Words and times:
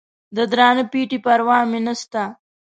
د 0.35 0.37
درانه 0.51 0.83
پېټي 0.91 1.17
پروا 1.25 1.59
مې 1.69 1.79
نسته. 1.85 2.23